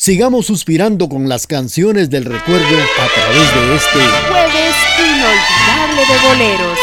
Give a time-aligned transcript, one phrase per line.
[0.00, 3.98] Sigamos suspirando con las canciones del recuerdo a través de este
[4.30, 6.78] jueves inolvidable de boleros.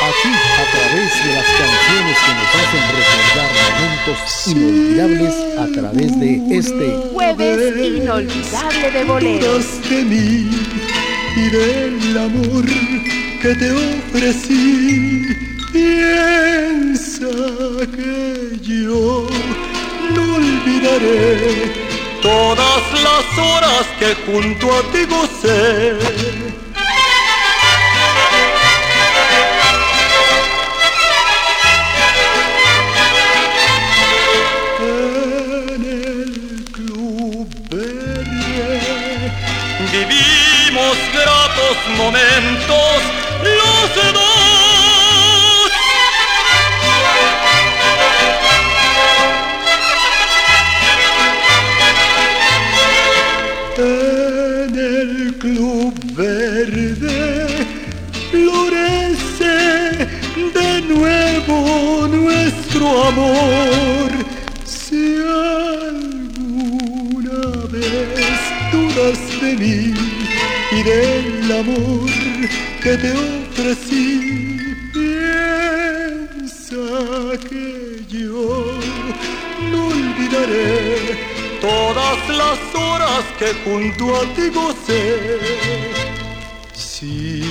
[0.00, 6.30] Aquí, a través de las canciones que nos hacen recordar momentos inolvidables a través de
[6.56, 9.66] este jueves inolvidable de boleros.
[9.90, 10.50] de mí
[11.36, 12.64] y del amor
[13.42, 15.26] que te ofrecí.
[15.74, 17.28] Piensa
[17.94, 19.28] que yo
[20.14, 21.91] no olvidaré
[22.22, 25.98] todas las horas que junto a ti gocé.
[34.78, 39.32] En el club verde
[39.92, 42.81] vivimos gratos momentos
[63.00, 64.10] amor.
[64.64, 65.16] Si
[65.56, 66.62] alguna
[67.70, 68.40] vez
[68.72, 69.94] dudas de mí
[70.70, 72.10] y del amor
[72.82, 74.58] que te ofrecí,
[74.92, 76.84] piensa
[77.48, 77.66] que
[78.08, 78.78] yo
[79.70, 85.38] no olvidaré todas las horas que junto a ti gocé.
[86.74, 87.42] Si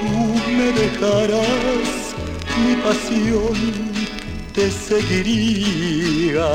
[0.00, 0.14] tú
[0.56, 2.14] me dejarás
[2.64, 3.97] mi pasión
[4.58, 6.48] te seguiría.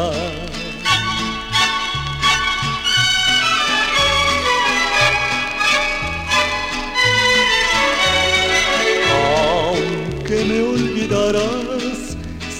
[9.69, 12.17] Aunque me olvidarás,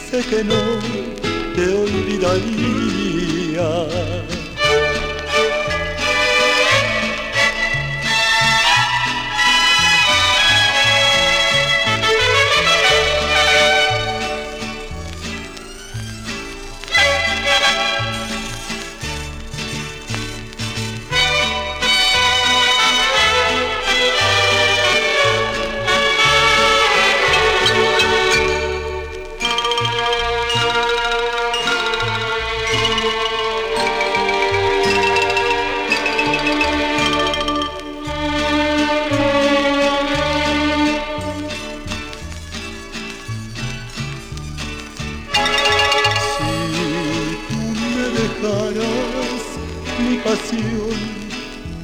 [0.09, 0.64] sé que no
[1.55, 3.67] te olvidaría.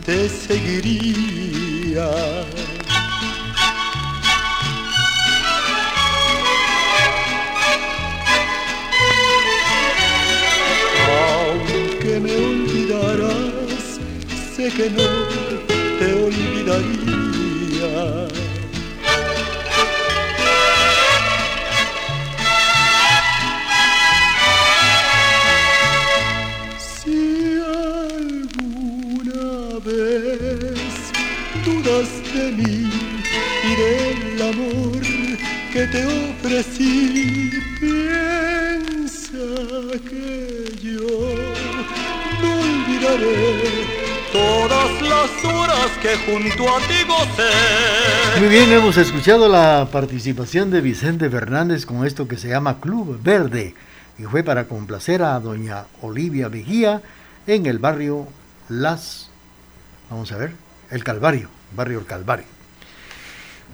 [0.06, 2.10] te seguiría.
[11.38, 14.00] Aunque me olvidaras,
[14.56, 15.39] sé que no
[48.72, 53.76] hemos escuchado la participación de Vicente Fernández con esto que se llama Club Verde
[54.18, 57.02] y fue para complacer a doña Olivia Vigía
[57.46, 58.28] en el barrio
[58.70, 59.30] Las,
[60.10, 60.54] vamos a ver,
[60.90, 62.59] El Calvario, barrio El Calvario.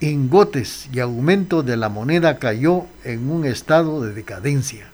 [0.00, 4.86] ingotes y aumento de la moneda cayó en un estado de decadencia.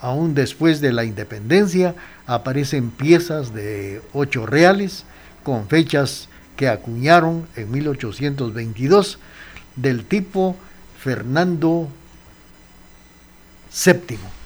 [0.00, 1.94] aún después de la independencia,
[2.26, 5.04] aparecen piezas de 8 reales
[5.42, 9.18] con fechas que acuñaron en 1822
[9.76, 10.56] del tipo
[10.98, 11.88] Fernando
[13.84, 14.43] VII.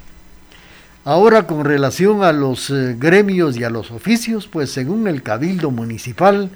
[1.08, 5.70] Ahora con relación a los eh, gremios y a los oficios, pues según el Cabildo
[5.70, 6.50] Municipal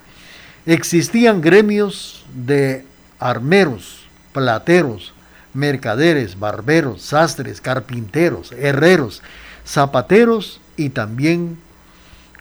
[0.66, 2.84] existían gremios de
[3.18, 4.04] armeros,
[4.34, 5.14] plateros,
[5.54, 9.22] mercaderes, barberos, sastres, carpinteros, herreros,
[9.66, 11.56] zapateros y también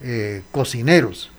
[0.01, 1.29] eh, cocineros.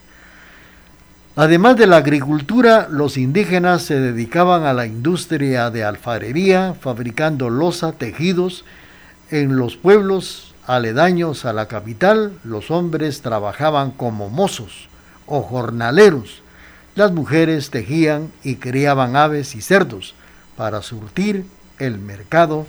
[1.36, 7.92] Además de la agricultura, los indígenas se dedicaban a la industria de alfarería, fabricando loza,
[7.92, 8.64] tejidos.
[9.30, 14.88] En los pueblos aledaños a la capital, los hombres trabajaban como mozos
[15.26, 16.43] o jornaleros.
[16.94, 20.14] Las mujeres tejían y criaban aves y cerdos
[20.56, 21.47] para surtir
[21.79, 22.67] el mercado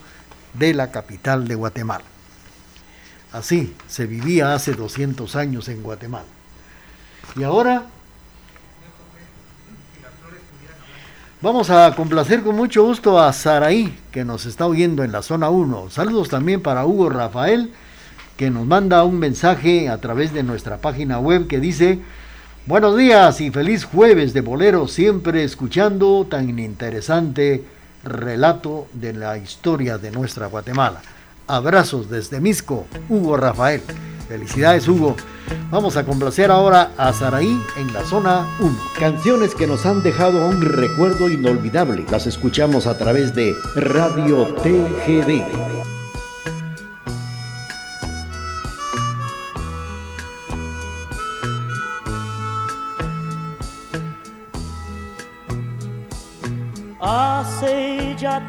[0.54, 2.06] de la capital de Guatemala.
[3.32, 6.26] Así se vivía hace 200 años en Guatemala.
[7.36, 7.84] Y ahora
[11.42, 15.50] vamos a complacer con mucho gusto a Saraí, que nos está oyendo en la zona
[15.50, 15.90] 1.
[15.90, 17.74] Saludos también para Hugo Rafael
[18.38, 22.00] que nos manda un mensaje a través de nuestra página web que dice,
[22.66, 27.64] buenos días y feliz jueves de bolero, siempre escuchando tan interesante
[28.04, 31.02] relato de la historia de nuestra Guatemala.
[31.48, 33.82] Abrazos desde Misco, Hugo Rafael.
[34.28, 35.16] Felicidades Hugo.
[35.70, 38.78] Vamos a complacer ahora a Saraí en la zona 1.
[38.98, 42.06] Canciones que nos han dejado un recuerdo inolvidable.
[42.10, 45.93] Las escuchamos a través de Radio TGD.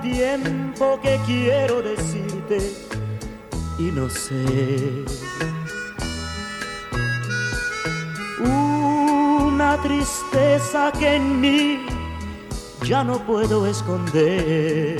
[0.00, 2.58] Tiempo que quiero decirte
[3.78, 5.04] y no sé.
[8.40, 11.86] Una tristeza que en mí
[12.82, 14.98] ya no puedo esconder.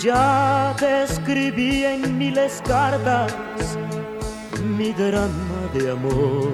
[0.00, 3.34] Ya te escribí en miles cartas
[4.78, 6.52] mi drama de amor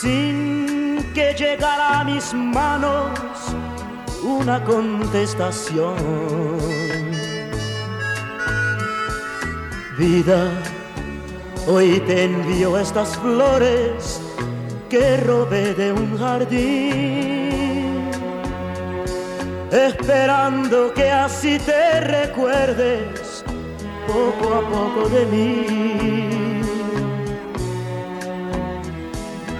[0.00, 0.59] sin
[1.14, 3.10] que llegara a mis manos
[4.22, 5.96] una contestación.
[9.98, 10.50] Vida,
[11.66, 14.20] hoy te envío estas flores
[14.88, 18.10] que robé de un jardín,
[19.70, 23.44] esperando que así te recuerdes
[24.06, 26.29] poco a poco de mí.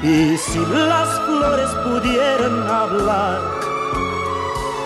[0.03, 3.39] Y si las flores pudieran hablar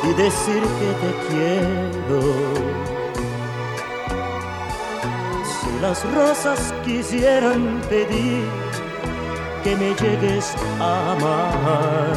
[0.02, 2.20] y decir que te quiero,
[5.44, 8.44] si las rosas quisieran pedir
[9.62, 12.12] que me llegues a amar,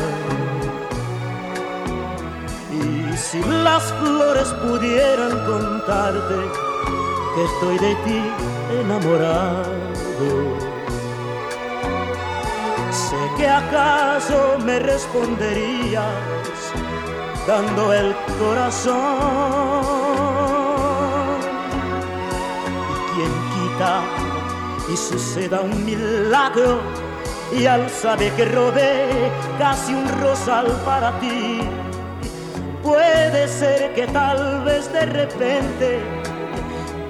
[2.71, 6.35] y si las flores pudieran contarte
[7.35, 8.21] que estoy de ti
[8.81, 10.66] enamorado,
[13.37, 16.05] que acaso me responderías
[17.47, 18.97] dando el corazón.
[23.11, 24.01] Y quien quita
[24.91, 26.79] y suceda un milagro
[27.55, 31.59] y al saber que robé casi un rosal para ti,
[32.83, 35.99] puede ser que tal vez de repente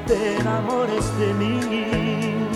[0.05, 2.46] te enamores de mí.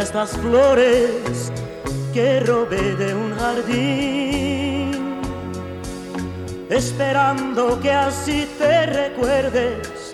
[0.00, 1.52] Estas flores
[2.12, 5.20] que robé de un jardín,
[6.70, 10.12] esperando que así te recuerdes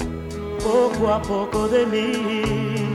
[0.63, 2.95] poco a poco de mí.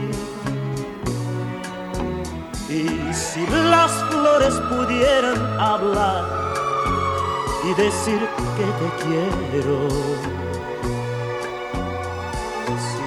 [2.68, 6.24] Y si las flores pudieran hablar
[7.64, 8.20] y decir
[8.56, 9.88] que te quiero,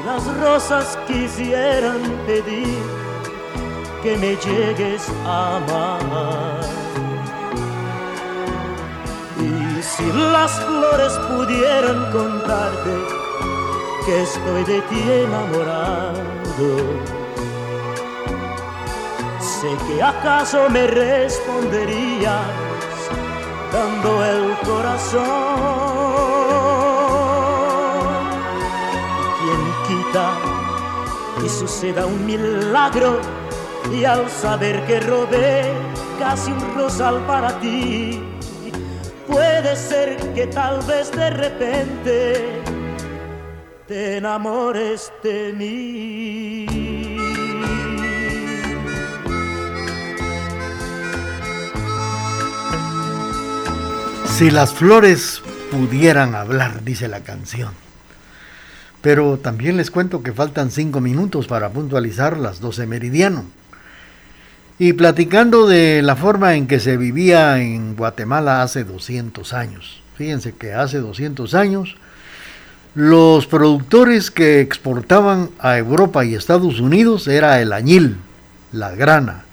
[0.05, 3.02] las rosas quisieran pedir
[4.03, 6.59] que me llegues a amar.
[9.39, 12.93] Y si las flores pudieran contarte
[14.05, 16.69] que estoy de ti enamorado,
[19.39, 22.45] sé que acaso me responderías
[23.71, 25.93] dando el corazón.
[31.43, 33.19] y suceda un milagro
[33.91, 35.73] y al saber que robé
[36.19, 38.21] casi un rosal para ti,
[39.27, 42.61] puede ser que tal vez de repente
[43.87, 47.13] te enamores de mí.
[54.27, 57.71] Si las flores pudieran hablar, dice la canción.
[59.01, 63.45] Pero también les cuento que faltan cinco minutos para puntualizar las 12 meridiano.
[64.83, 70.01] Y platicando de la forma en que se vivía en Guatemala hace 200 años.
[70.17, 71.95] Fíjense que hace 200 años
[72.93, 78.17] los productores que exportaban a Europa y Estados Unidos era el añil,
[78.73, 79.45] la grana,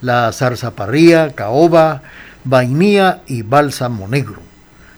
[0.00, 2.02] la zarzaparría, caoba,
[2.44, 4.40] vainilla y bálsamo negro.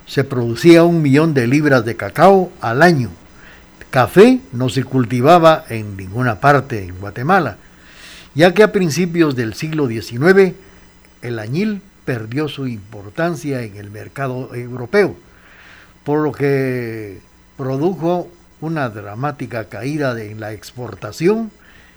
[0.04, 3.08] Se producía un millón de libras de cacao al año
[3.90, 7.56] Café no se cultivaba en ninguna parte en Guatemala,
[8.34, 10.54] ya que a principios del siglo XIX
[11.22, 15.14] el añil perdió su importancia en el mercado europeo,
[16.04, 17.20] por lo que
[17.56, 18.28] produjo
[18.60, 21.50] una dramática caída en la exportación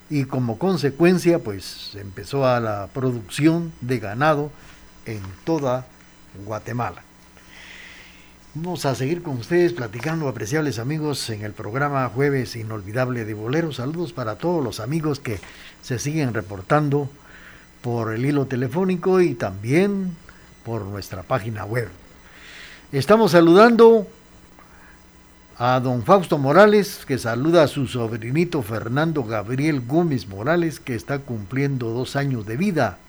[0.09, 4.51] y como consecuencia pues empezó a la producción de ganado
[5.05, 5.85] en toda
[6.45, 7.01] Guatemala.
[8.55, 13.77] Vamos a seguir con ustedes platicando, apreciables amigos, en el programa Jueves Inolvidable de Boleros.
[13.77, 15.39] Saludos para todos los amigos que
[15.81, 17.09] se siguen reportando
[17.81, 20.15] por el hilo telefónico y también
[20.63, 21.89] por nuestra página web.
[22.91, 24.05] Estamos saludando
[25.57, 31.17] a don Fausto Morales, que saluda a su sobrinito Fernando Gabriel Gómez Morales, que está
[31.17, 32.99] cumpliendo dos años de vida.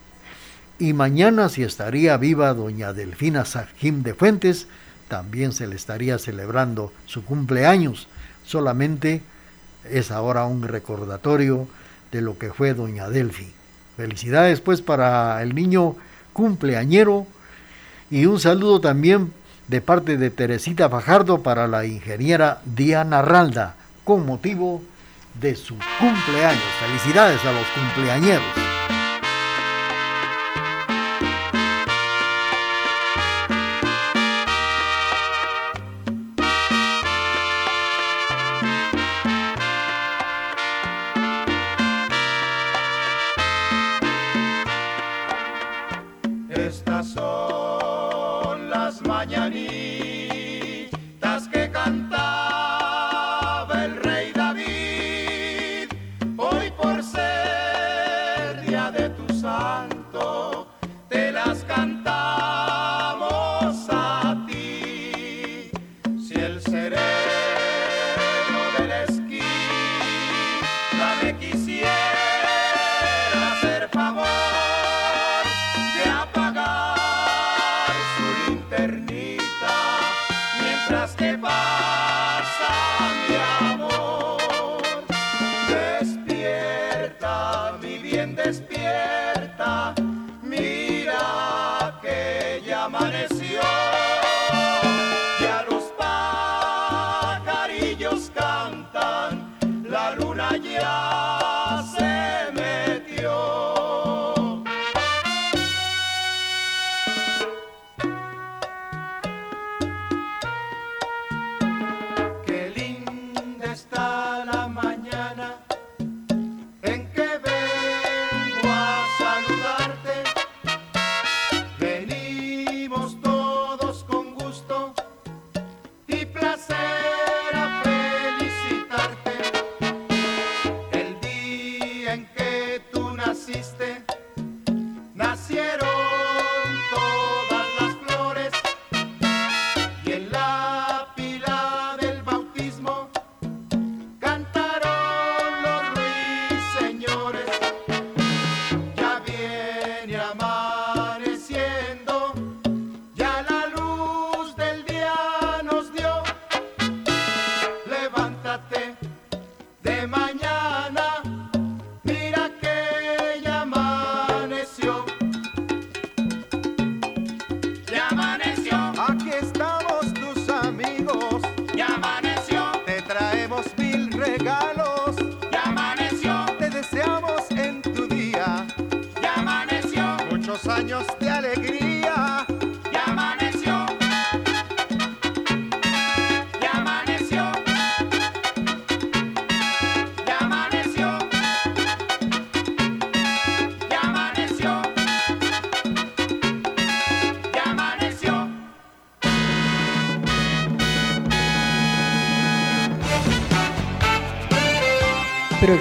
[0.79, 4.69] Y mañana, si estaría viva doña Delfina Sajim de Fuentes,
[5.09, 8.09] también se le estaría celebrando su cumpleaños.
[8.45, 9.23] Solamente
[9.91, 11.67] es ahora un recordatorio
[12.13, 13.53] de lo que fue doña Delfi.
[13.97, 15.97] Felicidades pues para el niño
[16.33, 17.27] cumpleañero
[18.11, 19.33] y un saludo también
[19.69, 24.83] de parte de Teresita Fajardo para la ingeniera Diana Ralda con motivo
[25.41, 26.63] de su cumpleaños.
[26.81, 28.64] Felicidades a los cumpleañeros.
[49.67, 50.14] Placer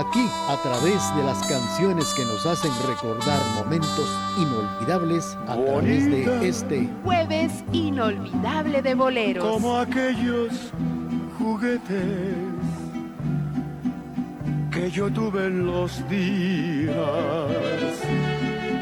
[0.00, 6.48] Aquí, a través de las canciones que nos hacen recordar momentos inolvidables, a través de
[6.48, 9.44] este Jueves inolvidable de boleros.
[9.44, 10.72] como aquellos
[11.38, 12.06] juguetes
[14.70, 16.96] que yo tuve en los días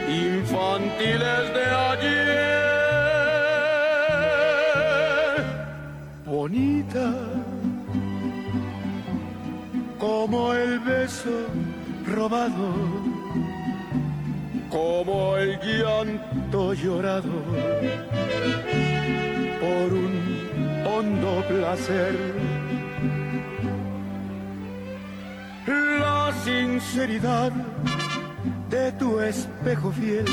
[0.08, 2.28] infantiles de ayer.
[6.24, 7.12] Bonita
[9.98, 11.46] como el beso
[12.06, 12.74] robado,
[14.70, 17.42] como el llanto llorado
[19.60, 22.16] por un hondo placer.
[25.66, 27.52] La sinceridad
[28.70, 30.24] de tu espejo fiel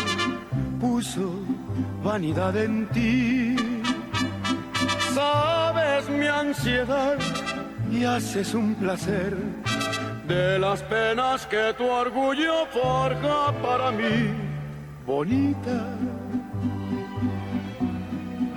[0.80, 1.40] puso
[2.04, 3.56] vanidad en ti.
[5.14, 7.18] Sabes mi ansiedad
[7.92, 9.36] y haces un placer
[10.28, 14.34] de las penas que tu orgullo forja para mí,
[15.06, 15.86] bonita.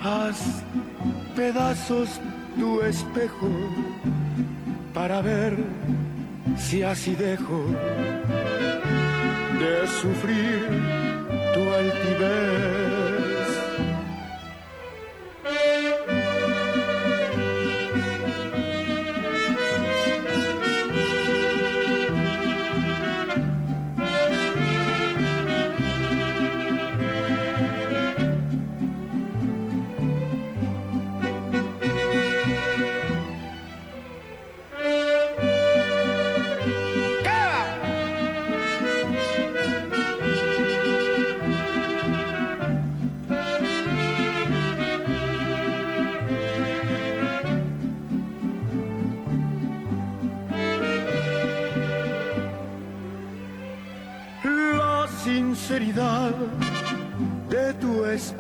[0.02, 0.62] Haz
[1.37, 2.20] pedazos
[2.59, 3.50] tu espejo
[4.94, 5.57] para ver
[6.57, 7.64] si así dejo
[9.61, 10.68] de sufrir
[11.54, 13.07] tu altivez.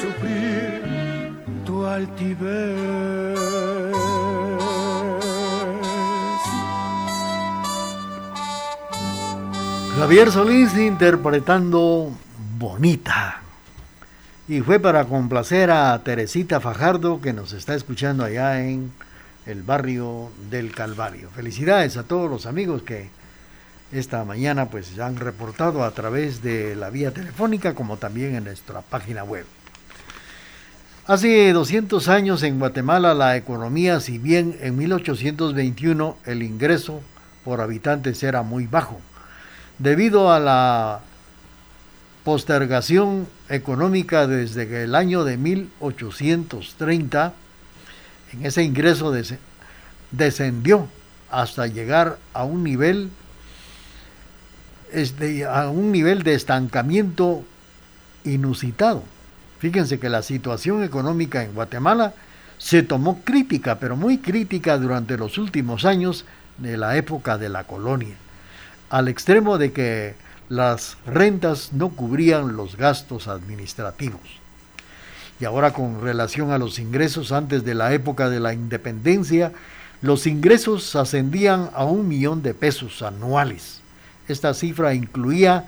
[0.00, 0.82] sufrir
[1.64, 3.12] tu altivez.
[9.96, 12.10] Javier Solís interpretando
[12.58, 13.40] Bonita.
[14.48, 18.90] Y fue para complacer a Teresita Fajardo que nos está escuchando allá en
[19.46, 21.30] el barrio del Calvario.
[21.30, 23.10] Felicidades a todos los amigos que
[23.92, 28.80] esta mañana pues han reportado a través de la vía telefónica como también en nuestra
[28.80, 29.44] página web.
[31.06, 37.00] Hace 200 años en Guatemala la economía, si bien en 1821 el ingreso
[37.44, 39.00] por habitantes era muy bajo,
[39.78, 41.00] debido a la
[42.24, 47.32] postergación económica desde el año de 1830,
[48.32, 49.34] en ese ingreso des-
[50.12, 50.86] descendió
[51.32, 53.10] hasta llegar a un nivel
[54.92, 57.42] este, a un nivel de estancamiento
[58.24, 59.02] inusitado.
[59.62, 62.14] Fíjense que la situación económica en Guatemala
[62.58, 66.24] se tomó crítica, pero muy crítica durante los últimos años
[66.58, 68.16] de la época de la colonia,
[68.90, 70.16] al extremo de que
[70.48, 74.20] las rentas no cubrían los gastos administrativos.
[75.38, 79.52] Y ahora con relación a los ingresos antes de la época de la independencia,
[80.00, 83.80] los ingresos ascendían a un millón de pesos anuales.
[84.26, 85.66] Esta cifra incluía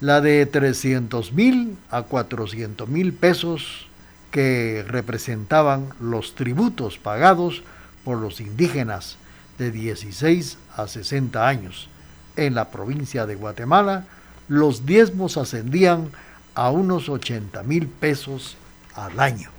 [0.00, 3.86] la de 300 mil a 400 mil pesos
[4.30, 7.62] que representaban los tributos pagados
[8.04, 9.16] por los indígenas
[9.58, 11.88] de 16 a 60 años.
[12.36, 14.04] En la provincia de Guatemala,
[14.48, 16.10] los diezmos ascendían
[16.54, 18.56] a unos 80 mil pesos
[18.94, 19.50] al año.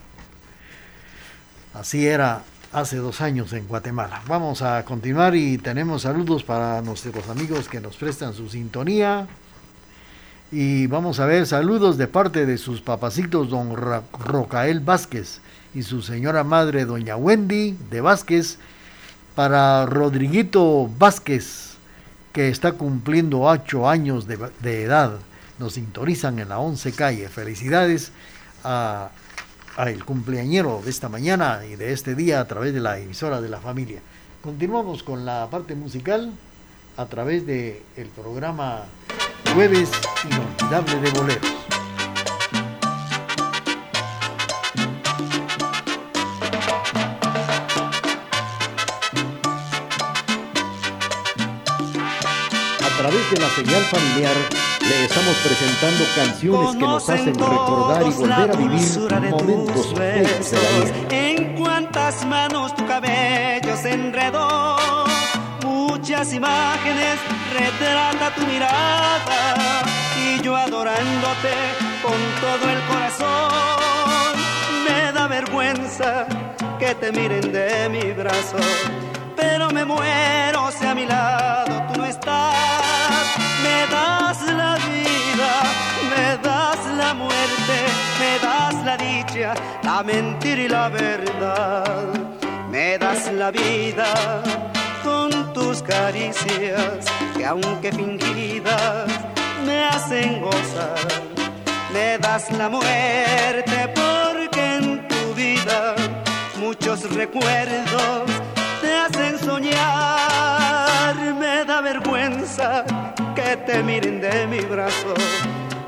[1.74, 4.22] Así era hace dos años en Guatemala.
[4.28, 9.28] Vamos a continuar y tenemos saludos para nuestros amigos que nos prestan su sintonía.
[10.58, 15.42] Y vamos a ver saludos de parte de sus papacitos, don Rocael Vázquez
[15.74, 18.58] y su señora madre, doña Wendy de Vázquez,
[19.36, 21.74] para Rodriguito Vázquez,
[22.32, 25.20] que está cumpliendo ocho años de, de edad.
[25.60, 27.28] Nos sintonizan en la 11 calle.
[27.28, 28.14] Felicidades
[28.64, 29.10] a
[29.76, 33.50] al cumpleañero de esta mañana y de este día a través de la emisora de
[33.50, 34.00] la familia.
[34.42, 36.32] Continuamos con la parte musical
[36.96, 38.86] a través del el programa
[39.54, 39.92] Jueves
[40.24, 41.52] Inolvidable de Boleros.
[52.82, 54.36] A través de la señal familiar
[54.82, 60.58] le estamos presentando canciones que nos hacen recordar y volver a vivir momentos feos de
[60.58, 61.08] la vida.
[61.10, 64.78] En cuántas manos tu cabello se enredó,
[66.16, 67.20] muchas imágenes
[67.52, 69.84] retrata tu mirada
[70.18, 71.54] y yo adorándote
[72.02, 74.40] con todo el corazón.
[74.86, 76.26] Me da vergüenza
[76.80, 78.58] que te miren de mi brazo,
[79.36, 82.56] pero me muero si a mi lado tú no estás
[83.64, 85.52] me das la vida,
[86.12, 87.78] me das la muerte,
[88.22, 92.08] me das la dicha, la mentira y la verdad.
[92.70, 94.75] Me das la vida
[95.06, 97.06] con tus caricias,
[97.38, 99.08] que aunque fingidas,
[99.66, 101.08] me hacen gozar.
[101.94, 105.96] Me das la muerte porque en tu vida
[106.60, 108.24] muchos recuerdos
[108.82, 111.16] te hacen soñar.
[111.40, 112.84] Me da vergüenza
[113.36, 115.14] que te miren de mi brazo,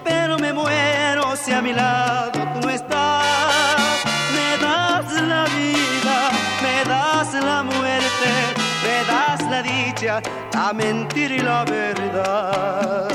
[0.04, 3.98] pero me muero si a mi lado tú no estás.
[4.36, 6.18] Me das la vida,
[6.62, 8.57] me das la muerte,
[8.98, 10.22] me das la dicha,
[10.54, 13.08] la mentira y la verdad.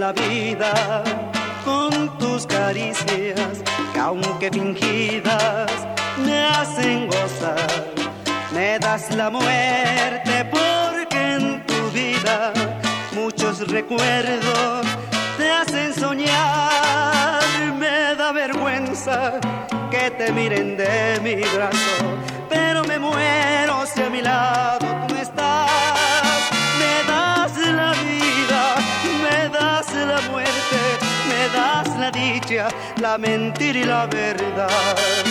[0.00, 1.04] la vida
[1.64, 3.62] con tus caricias,
[3.92, 7.66] que aunque fingidas me hacen gozar.
[8.52, 12.52] Me das la muerte porque en tu vida
[13.12, 14.86] muchos recuerdos
[15.36, 17.42] te hacen soñar.
[17.78, 19.40] Me da vergüenza
[19.90, 21.96] que te miren de mi brazo,
[22.48, 26.40] pero me muero si a mi lado tú estás.
[26.80, 28.26] Me das la vida
[30.06, 30.80] la muerte,
[31.28, 32.68] me das la dicha,
[33.00, 35.25] la mentira y la verdad.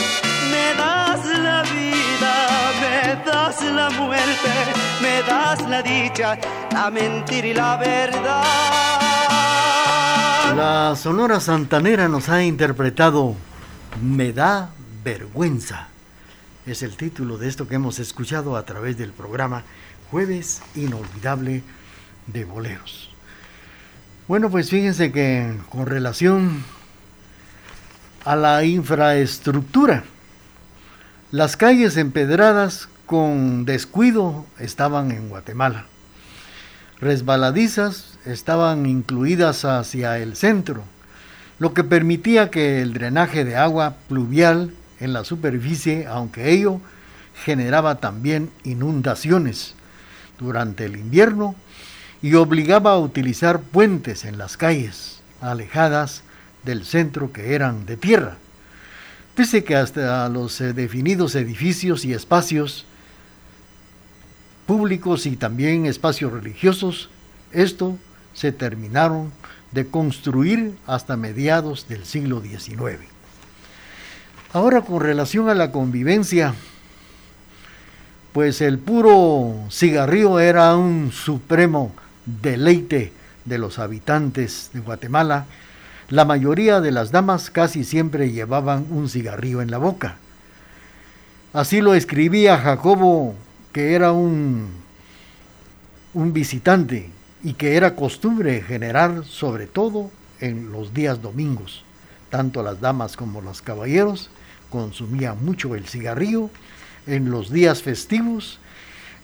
[0.65, 2.33] Me das la vida,
[2.81, 4.51] me das la muerte,
[4.99, 6.39] me das la dicha,
[6.71, 8.43] la mentira y la verdad.
[10.55, 13.35] La Sonora Santanera nos ha interpretado
[14.01, 14.69] Me da
[15.03, 15.89] vergüenza.
[16.65, 19.63] Es el título de esto que hemos escuchado a través del programa
[20.09, 21.61] Jueves Inolvidable
[22.25, 23.11] de Boleros.
[24.27, 26.63] Bueno, pues fíjense que con relación
[28.23, 30.03] a la infraestructura,
[31.35, 35.83] las calles empedradas con descuido estaban en Guatemala.
[37.01, 40.85] Resbaladizas estaban incluidas hacia el centro,
[41.59, 44.71] lo que permitía que el drenaje de agua pluvial
[45.01, 46.79] en la superficie, aunque ello
[47.43, 49.75] generaba también inundaciones.
[50.39, 51.53] Durante el invierno
[52.21, 56.23] y obligaba a utilizar puentes en las calles alejadas
[56.63, 58.37] del centro que eran de tierra.
[59.35, 62.85] Pese que hasta los eh, definidos edificios y espacios
[64.65, 67.09] públicos y también espacios religiosos,
[67.51, 67.97] esto
[68.33, 69.31] se terminaron
[69.73, 72.99] de construir hasta mediados del siglo XIX.
[74.53, 76.55] Ahora con relación a la convivencia,
[78.31, 81.93] pues el puro cigarrillo era un supremo
[82.25, 83.11] deleite
[83.43, 85.45] de los habitantes de Guatemala,
[86.09, 90.17] la mayoría de las damas casi siempre llevaban un cigarrillo en la boca.
[91.53, 93.33] Así lo escribía Jacobo,
[93.71, 94.69] que era un,
[96.13, 97.09] un visitante
[97.43, 101.83] y que era costumbre generar sobre todo en los días domingos.
[102.29, 104.29] Tanto las damas como los caballeros
[104.69, 106.49] consumía mucho el cigarrillo
[107.07, 108.59] en los días festivos,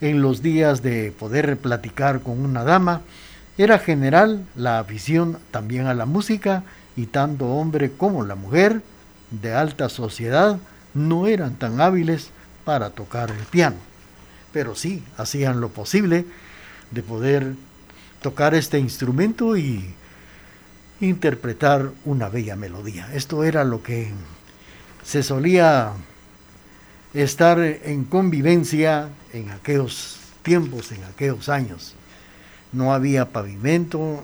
[0.00, 3.02] en los días de poder platicar con una dama.
[3.62, 6.64] Era general la afición también a la música
[6.96, 8.82] y tanto hombre como la mujer
[9.30, 10.58] de alta sociedad
[10.94, 12.30] no eran tan hábiles
[12.64, 13.76] para tocar el piano,
[14.52, 16.24] pero sí hacían lo posible
[16.90, 17.54] de poder
[18.20, 19.94] tocar este instrumento y
[21.00, 23.14] interpretar una bella melodía.
[23.14, 24.10] Esto era lo que
[25.04, 25.92] se solía
[27.14, 31.94] estar en convivencia en aquellos tiempos, en aquellos años.
[32.72, 34.22] No había pavimento,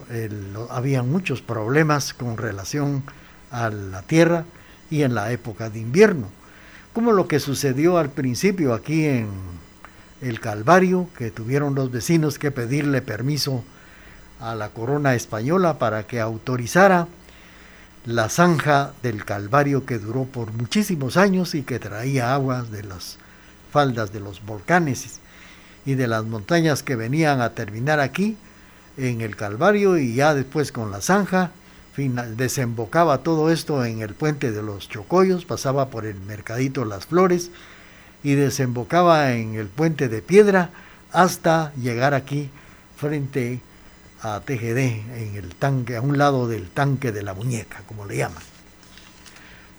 [0.70, 3.02] había muchos problemas con relación
[3.50, 4.44] a la tierra
[4.90, 6.28] y en la época de invierno,
[6.94, 9.28] como lo que sucedió al principio aquí en
[10.22, 13.64] el Calvario, que tuvieron los vecinos que pedirle permiso
[14.40, 17.06] a la corona española para que autorizara
[18.06, 23.18] la zanja del Calvario que duró por muchísimos años y que traía aguas de las
[23.70, 25.20] faldas de los volcanes
[25.88, 28.36] y de las montañas que venían a terminar aquí
[28.98, 31.50] en el Calvario y ya después con la zanja
[32.36, 37.50] desembocaba todo esto en el puente de los Chocollos, pasaba por el Mercadito Las Flores
[38.22, 40.68] y desembocaba en el puente de piedra
[41.10, 42.50] hasta llegar aquí
[42.98, 43.60] frente
[44.20, 48.18] a TGD en el tanque, a un lado del tanque de la muñeca, como le
[48.18, 48.42] llaman.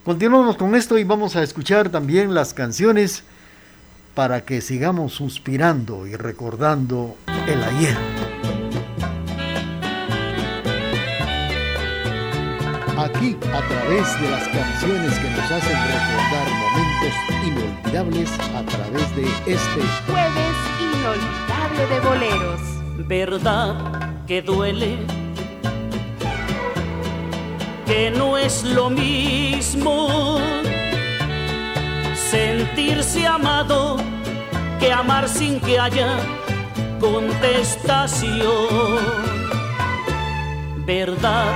[0.04, 3.24] Continuamos con esto y vamos a escuchar también las canciones
[4.20, 7.16] para que sigamos suspirando y recordando
[7.48, 7.96] el ayer.
[12.98, 17.16] Aquí, a través de las canciones que nos hacen recordar momentos
[17.48, 22.62] inolvidables a través de este jueves inolvidable de boleros.
[23.08, 24.98] ¿Verdad que duele?
[27.86, 30.69] Que no es lo mismo
[32.32, 33.98] sentirse amado
[34.80, 36.18] que amar sin que haya
[37.00, 38.50] contestación.
[40.86, 41.54] ¿Verdad?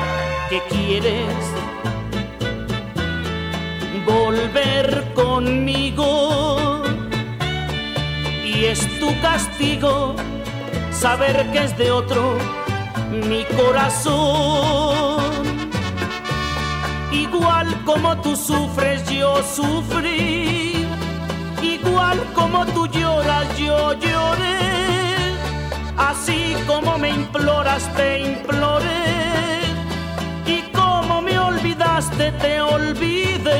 [0.49, 1.35] que quieres
[4.05, 6.83] volver conmigo
[8.45, 10.15] y es tu castigo
[10.91, 12.37] saber que es de otro
[13.27, 15.22] mi corazón.
[17.13, 20.85] Igual como tú sufres, yo sufrí.
[21.61, 24.57] Igual como tú lloras, yo lloré.
[25.95, 29.03] Así como me imploras, te imploré
[32.39, 33.59] te olvide.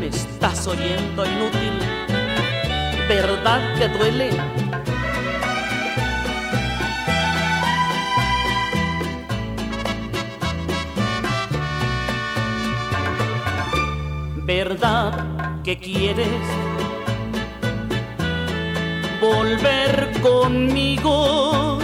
[0.00, 1.78] Me estás oyendo inútil,
[3.08, 4.63] ¿verdad que duele?
[14.44, 16.40] ¿Verdad que quieres
[19.20, 21.78] volver conmigo?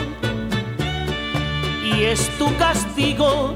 [2.00, 3.54] y es tu castigo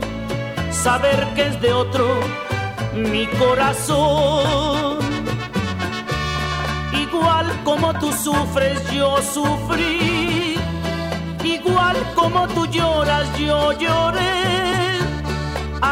[0.71, 2.21] saber que es de otro
[2.95, 4.99] mi corazón.
[6.93, 10.57] Igual como tú sufres, yo sufrí.
[11.43, 14.74] Igual como tú lloras, yo lloré.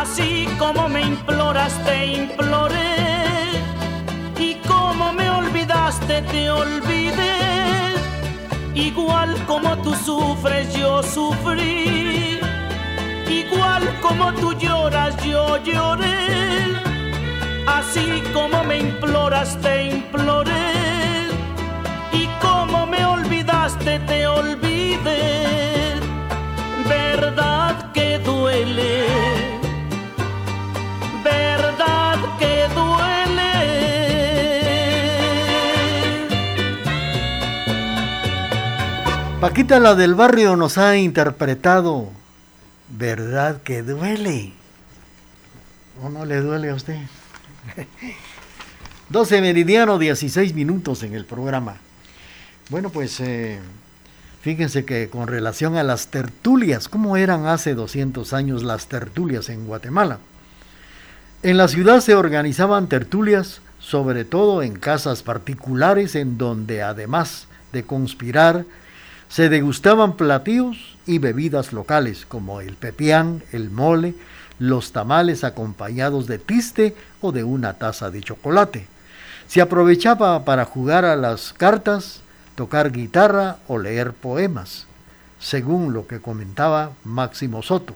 [0.00, 2.96] Así como me imploras, te imploré.
[4.38, 7.34] Y como me olvidaste, te olvidé.
[8.74, 12.40] Igual como tú sufres, yo sufrí
[13.52, 16.72] igual como tú lloras, yo lloré.
[17.66, 21.30] Así como me imploras, te imploré.
[22.12, 26.00] Y como me olvidaste, te olvidé.
[26.88, 29.41] Verdad que duele.
[39.42, 42.10] Paquita la del barrio nos ha interpretado
[42.96, 44.52] ¿Verdad que duele?
[46.00, 46.98] ¿O no le duele a usted?
[49.08, 51.78] 12 meridiano, 16 minutos en el programa.
[52.68, 53.58] Bueno, pues eh,
[54.42, 59.66] fíjense que con relación a las tertulias, ¿cómo eran hace 200 años las tertulias en
[59.66, 60.20] Guatemala?
[61.42, 67.82] En la ciudad se organizaban tertulias, sobre todo en casas particulares, en donde además de
[67.82, 68.66] conspirar,
[69.32, 74.14] se degustaban platillos y bebidas locales como el pepián, el mole,
[74.58, 78.86] los tamales acompañados de tiste o de una taza de chocolate.
[79.48, 82.20] Se aprovechaba para jugar a las cartas,
[82.56, 84.84] tocar guitarra o leer poemas,
[85.40, 87.94] según lo que comentaba Máximo Soto.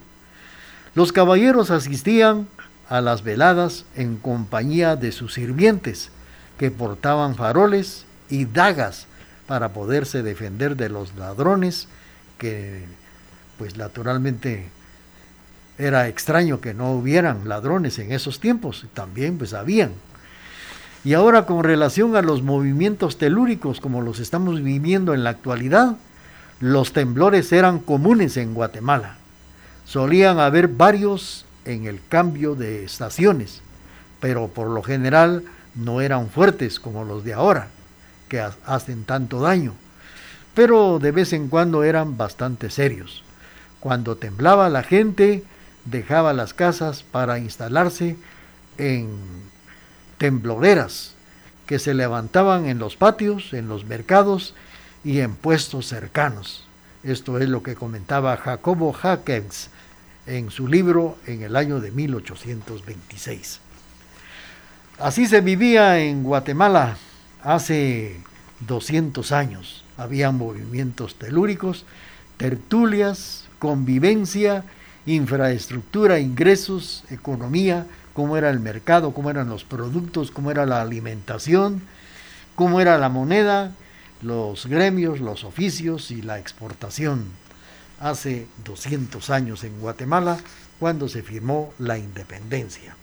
[0.95, 2.49] Los caballeros asistían
[2.89, 6.11] a las veladas en compañía de sus sirvientes,
[6.57, 9.07] que portaban faroles y dagas
[9.47, 11.89] para poderse defender de los ladrones,
[12.39, 12.85] que
[13.59, 14.69] pues naturalmente
[15.79, 19.93] era extraño que no hubieran ladrones en esos tiempos, también pues habían.
[21.05, 25.97] Y ahora con relación a los movimientos telúricos como los estamos viviendo en la actualidad,
[26.59, 29.17] los temblores eran comunes en Guatemala.
[29.85, 33.61] Solían haber varios en el cambio de estaciones,
[34.21, 37.69] pero por lo general no eran fuertes como los de ahora,
[38.29, 39.75] que hacen tanto daño,
[40.55, 43.23] pero de vez en cuando eran bastante serios.
[43.81, 45.45] Cuando temblaba la gente
[45.85, 48.17] dejaba las casas para instalarse
[48.79, 49.09] en
[50.19, 51.15] tembloreras
[51.67, 54.55] que se levantaban en los patios, en los mercados
[55.05, 56.65] y en puestos cercanos.
[57.03, 59.71] Esto es lo que comentaba Jacobo Hackens
[60.27, 63.61] en su libro en el año de 1826.
[64.99, 66.97] Así se vivía en Guatemala
[67.47, 68.17] hace
[68.67, 69.85] 200 años.
[69.97, 71.87] Había movimientos telúricos,
[72.37, 74.65] tertulias, convivencia,
[75.07, 81.83] infraestructura, ingresos, economía, cómo era el mercado, cómo eran los productos, cómo era la alimentación,
[82.57, 83.71] cómo era la moneda,
[84.23, 87.27] los gremios, los oficios y la exportación.
[88.01, 90.37] Hace 200 años en Guatemala,
[90.81, 92.97] cuando se firmó la independencia.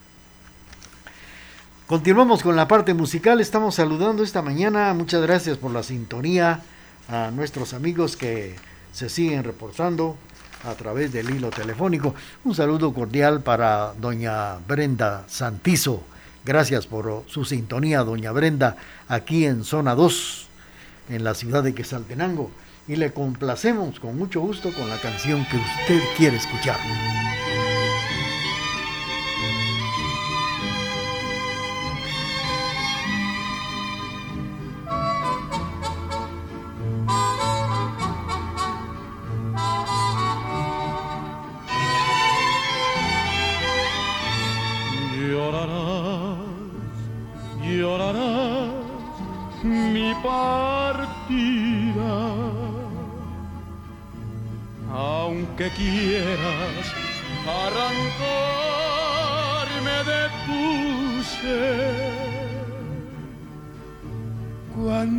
[1.88, 6.62] Continuamos con la parte musical, estamos saludando esta mañana, muchas gracias por la sintonía
[7.10, 8.56] a nuestros amigos que
[8.94, 10.16] se siguen reportando
[10.64, 12.16] a través del hilo telefónico.
[12.46, 16.02] Un saludo cordial para doña Brenda Santizo.
[16.46, 18.78] Gracias por su sintonía, doña Brenda,
[19.10, 20.48] aquí en zona 2
[21.10, 22.50] en la ciudad de Quesaltenango
[22.88, 26.78] y le complacemos con mucho gusto con la canción que usted quiere escuchar.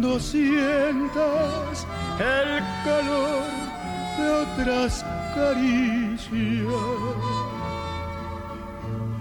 [0.05, 1.87] Cuando sientas
[2.21, 3.49] el calor
[4.19, 5.03] de otras
[5.35, 6.21] caricias,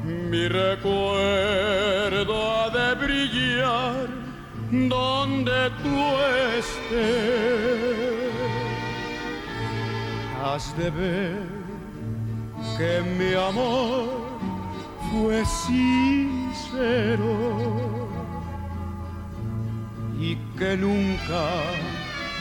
[0.03, 4.09] mi recuerdo ha de brillar
[4.69, 5.97] donde tú
[6.59, 6.99] estés.
[10.43, 11.47] Has de ver
[12.77, 14.09] que mi amor
[15.13, 17.33] fue sincero
[20.63, 21.43] que nunca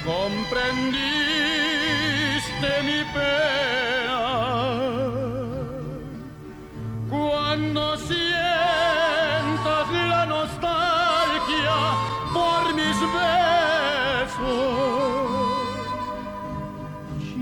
[0.05, 4.23] comprendiste mi pena
[7.11, 11.79] cuando sientas la nostalgia
[12.37, 14.47] por mis besos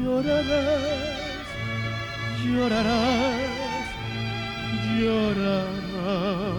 [0.02, 1.46] llorarás,
[2.42, 3.86] llorarás,
[4.98, 6.49] llorarás.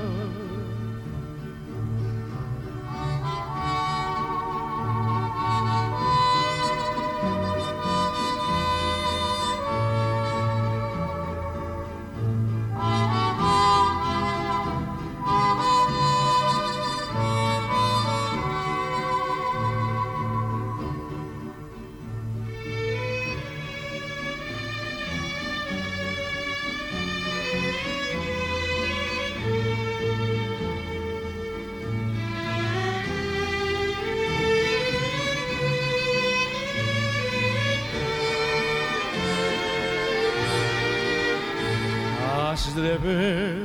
[42.76, 43.58] De ver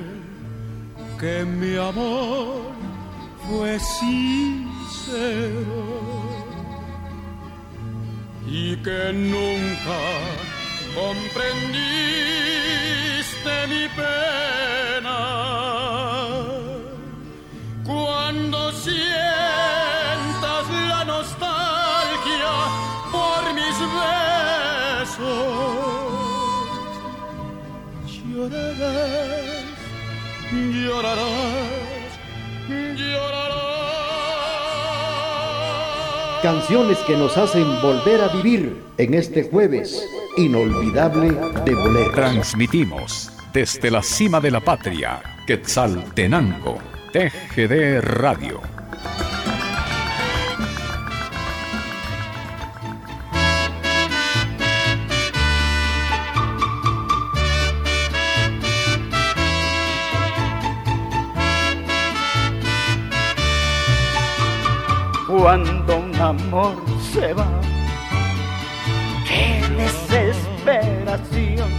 [1.20, 2.72] que mi amor
[3.48, 5.36] fue sincero
[8.46, 10.00] y que nunca
[10.94, 11.66] comprendiste
[13.68, 14.85] mi pena
[30.86, 32.18] llorarás,
[32.68, 33.56] llorarás.
[36.42, 41.32] Canciones que nos hacen volver a vivir en este jueves inolvidable
[41.64, 42.12] de bolero.
[42.12, 46.78] Transmitimos desde la cima de la patria, Quetzaltenango,
[47.12, 48.75] TGD Radio.
[65.46, 66.74] Cuando un amor
[67.12, 67.46] se va,
[69.24, 71.70] qué desesperación.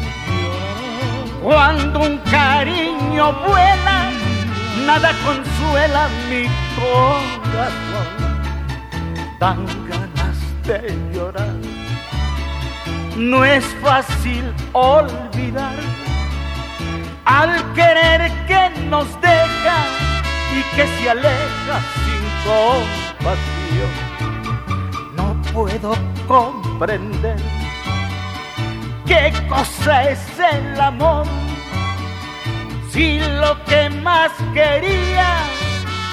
[1.43, 4.09] Cuando un cariño vuela,
[4.85, 6.47] nada consuela mi
[6.77, 8.07] corazón.
[9.37, 10.79] Dan ganas de
[11.13, 11.57] llorar.
[13.17, 15.75] No es fácil olvidar
[17.25, 19.77] al querer que nos deja
[20.55, 22.23] y que se aleja sin
[23.17, 23.91] compasión.
[25.15, 25.93] No puedo
[26.27, 27.37] comprender
[29.05, 31.25] qué cosa es el amor.
[32.91, 35.37] Si lo que más quería,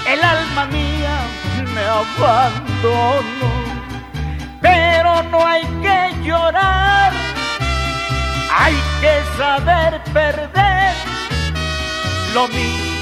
[0.09, 1.17] el alma mía
[1.75, 3.53] me abandonó.
[4.61, 7.13] Pero no hay que llorar,
[8.51, 10.95] hay que saber perder.
[12.33, 12.95] Lo mismo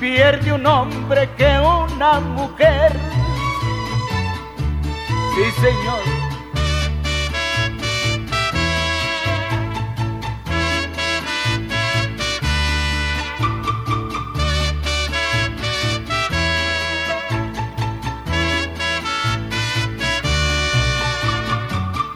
[0.00, 3.09] pierde un hombre que una mujer.
[5.34, 6.00] Sí, señor.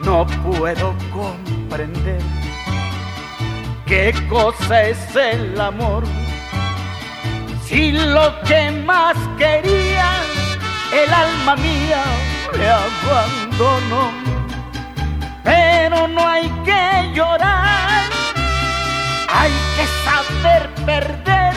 [0.03, 2.21] No puedo comprender
[3.85, 6.03] qué cosa es el amor.
[7.63, 10.11] Si lo que más quería,
[10.93, 12.03] el alma mía
[12.57, 14.11] me abandonó.
[15.43, 18.03] Pero no hay que llorar,
[19.29, 21.53] hay que saber perder.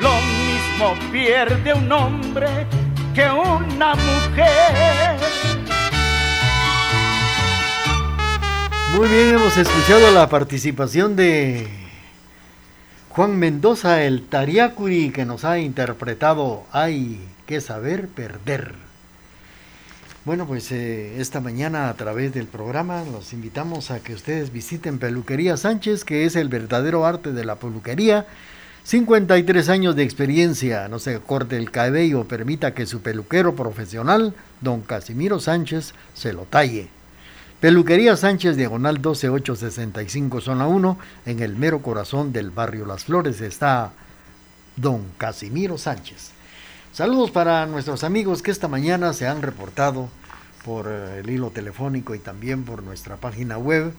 [0.00, 2.66] Lo mismo pierde un hombre
[3.14, 5.16] que una mujer.
[8.94, 11.68] Muy bien, hemos escuchado la participación de
[13.10, 18.87] Juan Mendoza, el Tariacuri, que nos ha interpretado Hay que saber perder.
[20.28, 24.98] Bueno, pues eh, esta mañana a través del programa los invitamos a que ustedes visiten
[24.98, 28.26] Peluquería Sánchez, que es el verdadero arte de la peluquería.
[28.84, 34.82] 53 años de experiencia, no se corte el cabello, permita que su peluquero profesional, don
[34.82, 36.90] Casimiro Sánchez, se lo talle.
[37.60, 43.92] Peluquería Sánchez, diagonal 12865, zona 1, en el mero corazón del barrio Las Flores está
[44.76, 46.32] don Casimiro Sánchez.
[46.92, 50.10] Saludos para nuestros amigos que esta mañana se han reportado
[50.68, 53.94] por eh, el hilo telefónico y también por nuestra página web.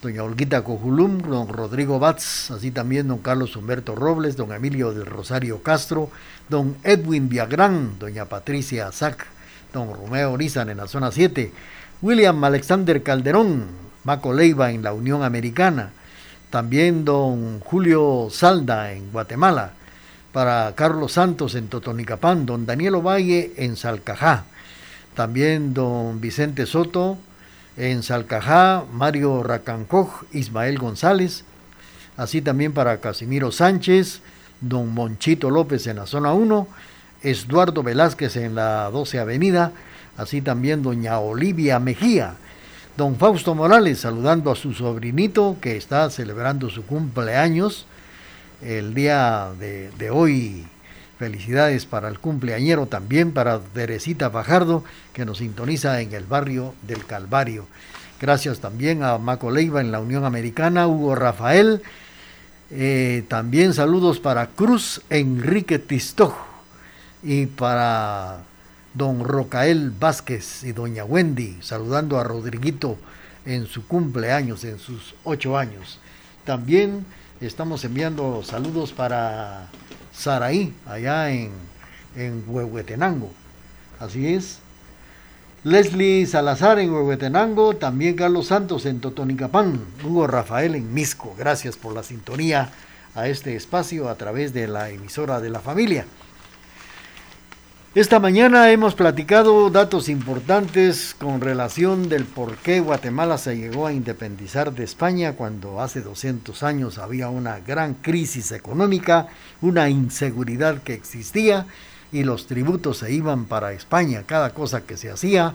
[0.00, 5.04] Doña Olguita Cojulum, don Rodrigo Batz, así también don Carlos Humberto Robles, don Emilio del
[5.04, 6.08] Rosario Castro,
[6.48, 9.26] don Edwin Viagrán, doña Patricia Zac,
[9.74, 11.52] don Romeo Orizan en la zona 7,
[12.00, 13.66] William Alexander Calderón,
[14.04, 15.90] Maco Leiva en la Unión Americana,
[16.48, 19.72] también don Julio Salda en Guatemala,
[20.32, 24.46] para Carlos Santos en Totonicapán, don Daniel Ovalle en Salcajá,
[25.18, 27.18] también don Vicente Soto
[27.76, 31.42] en Salcajá, Mario Racancoj, Ismael González,
[32.16, 34.20] así también para Casimiro Sánchez,
[34.60, 36.68] don Monchito López en la zona 1,
[37.24, 39.72] Eduardo Velázquez en la 12 Avenida,
[40.16, 42.34] así también doña Olivia Mejía,
[42.96, 47.86] don Fausto Morales saludando a su sobrinito que está celebrando su cumpleaños
[48.62, 50.68] el día de, de hoy.
[51.18, 57.04] Felicidades para el cumpleañero también, para Teresita Fajardo, que nos sintoniza en el barrio del
[57.04, 57.66] Calvario.
[58.20, 61.82] Gracias también a Maco Leiva en la Unión Americana, Hugo Rafael.
[62.70, 66.34] Eh, también saludos para Cruz Enrique Tistoj
[67.22, 68.42] y para
[68.94, 72.96] don Rocael Vázquez y doña Wendy, saludando a Rodriguito
[73.44, 75.98] en su cumpleaños, en sus ocho años.
[76.44, 77.06] También
[77.40, 79.68] estamos enviando saludos para
[80.18, 81.52] Saraí, allá en,
[82.16, 83.30] en Huehuetenango.
[84.00, 84.58] Así es.
[85.64, 91.34] Leslie Salazar en Huehuetenango, también Carlos Santos en Totonicapán, Hugo Rafael en Misco.
[91.38, 92.70] Gracias por la sintonía
[93.14, 96.04] a este espacio a través de la emisora de la familia.
[97.94, 103.94] Esta mañana hemos platicado datos importantes con relación del por qué Guatemala se llegó a
[103.94, 109.28] independizar de España cuando hace 200 años había una gran crisis económica,
[109.62, 111.64] una inseguridad que existía
[112.12, 114.22] y los tributos se iban para España.
[114.26, 115.54] Cada cosa que se hacía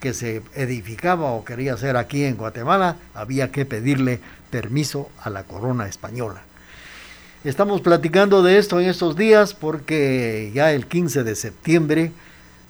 [0.00, 4.20] que se edificaba o quería hacer aquí en Guatemala, había que pedirle
[4.50, 6.42] permiso a la corona española.
[7.48, 12.12] Estamos platicando de esto en estos días porque ya el 15 de septiembre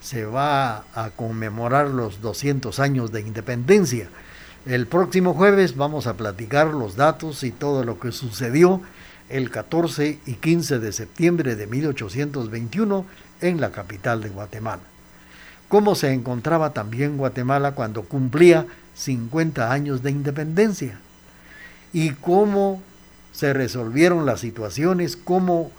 [0.00, 4.08] se va a conmemorar los 200 años de independencia.
[4.66, 8.80] El próximo jueves vamos a platicar los datos y todo lo que sucedió
[9.28, 13.04] el 14 y 15 de septiembre de 1821
[13.40, 14.82] en la capital de Guatemala.
[15.68, 18.64] Cómo se encontraba también Guatemala cuando cumplía
[18.94, 21.00] 50 años de independencia
[21.92, 22.80] y cómo
[23.38, 25.70] se resolvieron las situaciones, cómo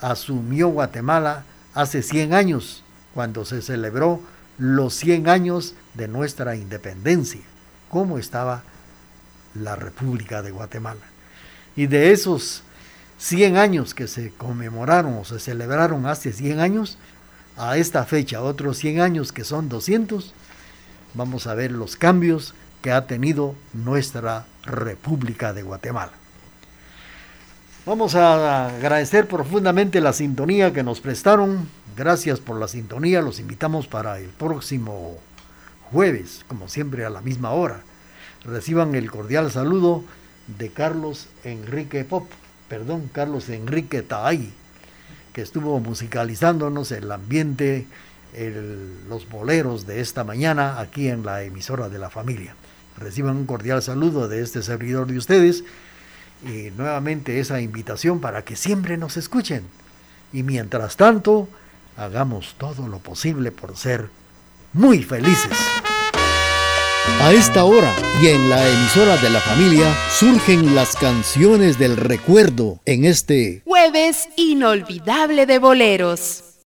[0.00, 1.42] asumió Guatemala
[1.74, 4.20] hace 100 años, cuando se celebró
[4.56, 7.40] los 100 años de nuestra independencia,
[7.88, 8.62] cómo estaba
[9.56, 11.00] la República de Guatemala.
[11.74, 12.62] Y de esos
[13.18, 16.98] 100 años que se conmemoraron o se celebraron hace 100 años,
[17.56, 20.34] a esta fecha, otros 100 años que son 200,
[21.14, 26.12] vamos a ver los cambios que ha tenido nuestra República de Guatemala.
[27.88, 31.66] Vamos a agradecer profundamente la sintonía que nos prestaron.
[31.96, 33.22] Gracias por la sintonía.
[33.22, 35.16] Los invitamos para el próximo
[35.90, 37.80] jueves, como siempre a la misma hora.
[38.44, 40.04] Reciban el cordial saludo
[40.58, 42.28] de Carlos Enrique Pop,
[42.68, 44.52] perdón, Carlos Enrique Taay,
[45.32, 47.86] que estuvo musicalizándonos el ambiente,
[49.08, 52.54] los boleros de esta mañana aquí en la emisora de la familia.
[52.98, 55.64] Reciban un cordial saludo de este servidor de ustedes
[56.44, 59.62] y nuevamente esa invitación para que siempre nos escuchen.
[60.32, 61.48] Y mientras tanto,
[61.96, 64.08] hagamos todo lo posible por ser
[64.72, 65.56] muy felices.
[67.20, 72.80] A esta hora y en la emisora de la familia surgen las canciones del recuerdo
[72.84, 76.47] en este jueves inolvidable de boleros.